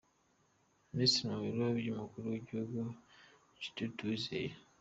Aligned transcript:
Ministre 0.91 1.21
mu 1.31 1.37
biro 1.43 1.65
by’umukuru 1.79 2.25
w’igihugu 2.33 2.77
ni 2.85 2.93
Judith 3.61 3.99
Uwizeye 4.03 4.53